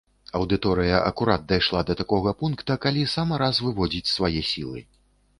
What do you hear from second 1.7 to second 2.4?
да такога